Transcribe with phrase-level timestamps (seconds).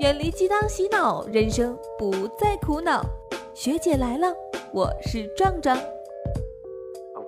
[0.00, 3.04] 远离鸡汤洗脑，人生不再苦恼。
[3.54, 4.26] 学姐来了，
[4.72, 5.76] 我是壮壮。
[5.76, 5.82] A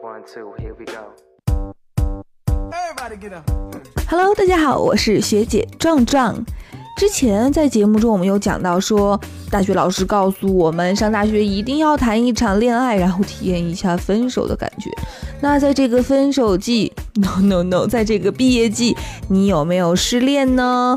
[0.02, 1.14] one, two, here we go.
[2.72, 3.48] Everybody get up.
[4.08, 6.44] Hello，大家好，我是学姐壮壮。
[6.98, 14.90] 之前在节目中我们有讲到说，大学老师告诉我们，上大学一定要谈一场恋爱，然后体验一下分手的感觉。
[15.40, 18.96] 那在这个分手季， no no no，在这个毕业季，
[19.28, 20.96] 你有没有失恋呢？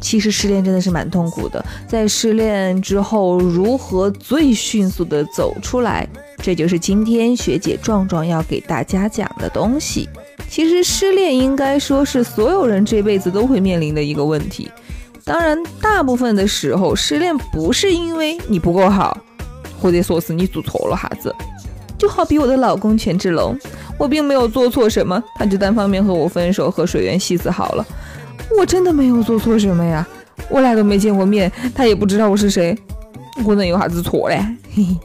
[0.00, 10.08] 其实失恋真的是蛮痛苦的，在失恋之后如何最迅速的走出来，这就是今天学姐壮壮要给大家讲的东西。
[10.48, 14.70] 其实失恋应该说是所有人这辈子都会面临的一个问题。
[15.24, 19.18] 当然，大部分的时候失恋不是因为你不够好，
[19.78, 21.34] 或者说是你做错了啥子。
[21.98, 23.58] 就好比我的老公权志龙，
[23.98, 27.84] 我并没有做错什么，他就单方面和我分手，和水原希子好了。
[28.56, 30.06] 我真的没有做错什么呀，
[30.48, 32.76] 我俩都没见过面，他也不知道我是谁，
[33.44, 34.36] 我能有啥子错嘞？
[34.74, 34.96] 嘿嘿。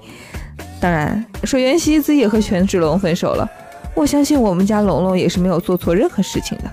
[0.79, 3.49] 当然，水原希子也和权志龙分手了。
[3.95, 6.63] 我相信我们家龙龙也是没有做错任何事情的。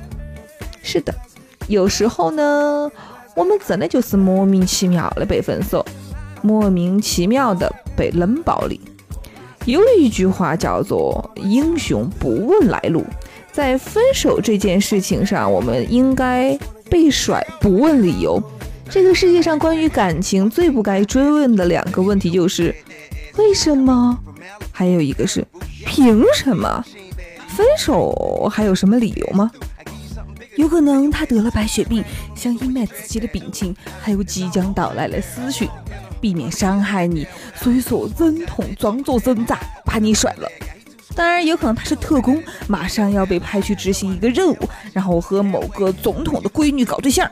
[0.83, 1.15] 是的，
[1.69, 2.91] 有时候呢，
[3.37, 5.85] 我们真的就是莫名其妙的被分手，
[6.43, 8.81] 莫名其妙的被冷暴力。
[9.67, 13.05] 有一句话叫做“英雄不问来路”，
[13.53, 18.43] 在分手这件事情上，我们应该被甩不问理由。
[18.89, 22.75] 这个世界上关于感情最不该追问的两个问题就是
[23.37, 24.19] 为什么，
[24.73, 25.47] 还有一个是
[25.87, 26.85] 凭什么。
[27.49, 29.51] 分手还有什么理由吗？
[30.57, 35.69] 有可能他得了白血病，想隐瞒自己的病情，还有即将到来的死讯，
[36.21, 40.49] 避免伤害你，所以说忍痛装作挣扎把你甩了。
[41.15, 44.57] 当然，有可能他是特工，马上要被派去执行一个任务，
[44.93, 47.31] 然后和某个总统的闺女搞对象，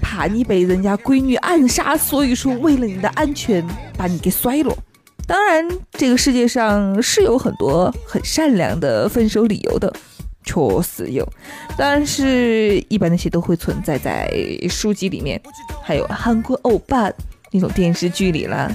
[0.00, 3.66] 怕你被人家闺女暗杀，所以说为了你的安全
[3.96, 4.74] 把你给摔了。
[5.26, 9.92] 当然，这个世界上是有很多很善良的分手理由的，
[10.44, 11.28] 确实有，
[11.76, 14.32] 但是一般那些都会存在在
[14.70, 15.38] 书籍里面，
[15.82, 17.10] 还有韩国欧巴
[17.50, 18.70] 那种电视剧里啦。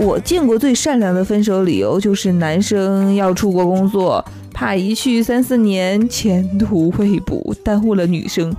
[0.00, 8.50] 我见过最善良的分手理由就是男生要出国工作，怕一去三四年前途未卜，耽误了女生。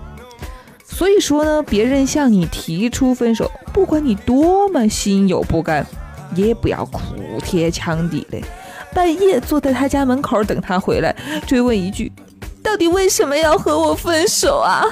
[0.85, 5.85] 所以说呢，别人向你提出分手，不管你多么心有不甘。
[6.33, 7.01] 也不要哭
[7.43, 8.39] 天抢地的，
[8.93, 11.13] 半夜坐在他家门口等他回来，
[11.45, 12.09] 追问一句
[12.63, 14.85] ：“到底为什么要和我分手啊？”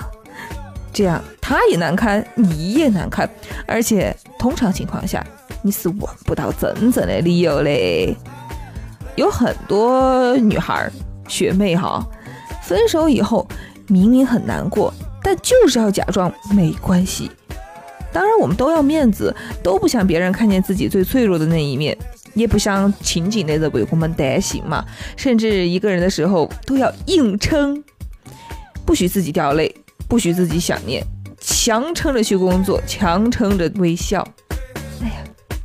[0.92, 3.30] 这样他也难堪，你也难堪，
[3.66, 5.26] 而且通常情况下
[5.62, 8.16] 你是问不到真正的理由嘞。
[9.16, 10.90] 有很多女孩
[11.28, 12.02] 学妹哈，
[12.64, 13.48] 分手以后
[13.88, 17.30] 明明很难过，但就是要假装没关系。
[18.12, 21.96] 当然，我们都要面子，都不想别人看见自己最脆弱的那一面，
[22.34, 24.84] 也不想情景内的为我们担心嘛。
[25.16, 27.84] 甚至一个人的时候都要硬撑，
[28.86, 29.76] 不许自己掉泪，
[30.08, 31.06] 不许自己想念，
[31.40, 34.28] 强撑着去工作，强撑着微笑。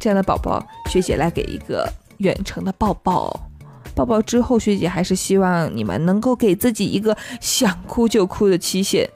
[0.05, 3.49] 哎呀，这样的宝宝，学姐来给一个远程的抱抱。
[3.95, 9.09] 抱抱之后，学姐还是希望你们能够给自己一个想哭就哭的期限。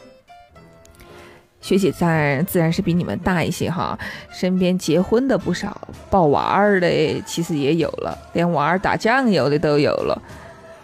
[1.60, 3.98] 学姐在自然是比你们大一些哈，
[4.32, 5.78] 身边结婚的不少，
[6.08, 6.88] 抱娃儿的
[7.26, 10.22] 其实也有了，连娃儿打酱油的都有了。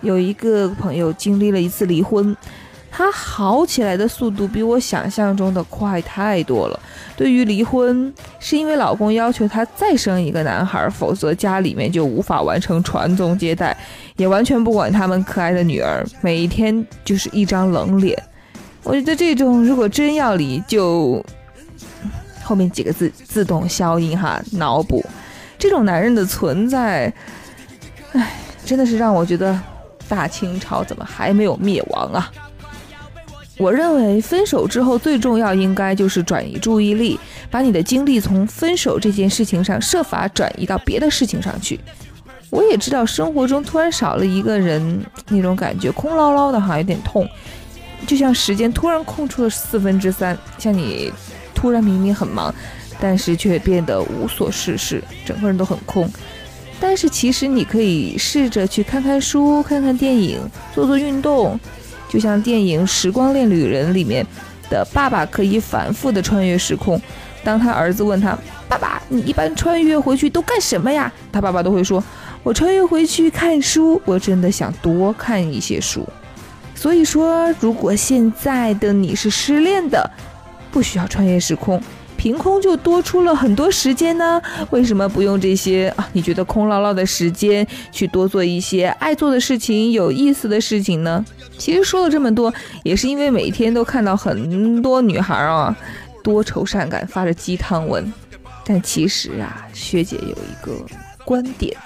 [0.02, 2.36] 有一个朋友经历了一次离婚，
[2.96, 6.78] 他好起来的速度比我想象中的快太多了。
[7.16, 13.76] 对于离婚，是因为老公要求他再生一个男孩，否则家里面就无法完成传宗接代，
[14.14, 18.16] 也完全不管他们可爱的女儿，每一天就是一张冷脸。
[18.84, 21.20] 我觉得这种如果真要离，就
[22.44, 25.04] 后面几个字自动消音哈，脑补。
[25.58, 27.12] 这种男人的存在，
[28.12, 28.34] 唉，
[28.64, 29.60] 真的是让我觉得
[30.08, 32.30] 大清朝怎么还没有灭亡啊？
[33.56, 37.18] 我认为分手之后最重要应该就是转移注意力，
[37.50, 41.78] 把你的精力从分手这件事情上设法转移到别的事情上去。
[42.50, 47.28] 我也知道生活中突然少了一个人，那种感觉空落落的哈，有点痛。
[48.06, 51.12] 就像时间突然空出了四分之三，像你
[51.54, 52.54] 突然明明很忙，
[53.00, 56.08] 但是却变得无所事事，整个人都很空。
[56.78, 60.40] 但是其实你可以试着去看看书、看看电影、
[60.74, 61.58] 做做运动，
[62.14, 64.24] 就像电影《时光恋旅人》里面
[64.70, 67.00] 的爸爸可以反复的穿越时空。
[67.42, 68.38] 当他儿子问他
[68.70, 72.02] ：“爸爸，你一般穿越回去都干什么呀？”他爸爸都会说
[72.44, 76.08] ：“我穿越回去看书，我真的想多看一些书。”
[76.76, 80.08] 所以说，如果现在的你是失恋的，
[80.70, 81.82] 不需要穿越时空，
[82.24, 84.40] 凭空就多出了很多时间呢？
[84.70, 86.08] 为什么不用这些啊？
[86.14, 91.22] 你觉得空落落的时间去多做一些爱做的事情、有意思的事情呢？
[91.58, 92.50] 其实说了这么多，
[92.82, 95.76] 也是因为每天都看到很多女孩啊，
[96.22, 98.10] 多愁善感，发着鸡汤文。
[98.64, 100.74] 但其实啊，学姐有一个
[101.26, 101.76] 观点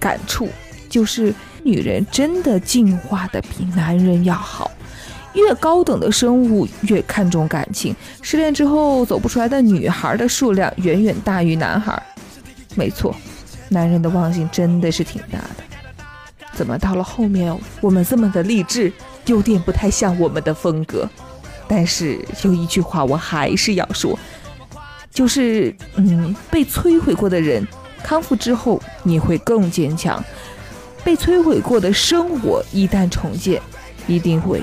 [0.00, 0.48] 感触，
[0.88, 4.68] 就是女人真的进化的比男人要好。
[5.36, 12.02] 越高等的生物越看重感情，失恋之后走不出来的女孩的数量远远大于男孩。
[12.74, 13.14] 没错，
[13.68, 15.64] 男人的忘性真的是挺大的。
[16.52, 18.90] 怎么到了后面我们这么的励志，
[19.26, 21.08] 有点不太像我们的风格？
[21.68, 24.18] 但是有一句话我还是要说，
[25.10, 27.66] 就是嗯，被摧毁过的人
[28.02, 30.24] 康复之后你会更坚强，
[31.04, 33.60] 被摧毁过的生活一旦重建，
[34.06, 34.62] 一定会。